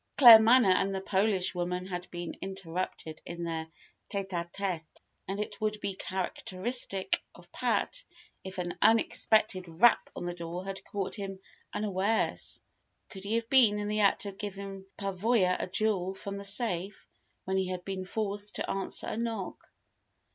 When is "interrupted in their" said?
2.41-3.67